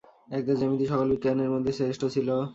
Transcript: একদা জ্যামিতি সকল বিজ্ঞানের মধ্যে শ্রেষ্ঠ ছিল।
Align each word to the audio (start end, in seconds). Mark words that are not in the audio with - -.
একদা 0.31 0.53
জ্যামিতি 0.59 0.85
সকল 0.91 1.07
বিজ্ঞানের 1.13 1.49
মধ্যে 1.53 1.71
শ্রেষ্ঠ 1.77 2.01
ছিল। 2.15 2.27